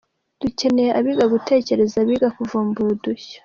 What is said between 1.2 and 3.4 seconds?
gutekereza, abiga kuvumbura udushya.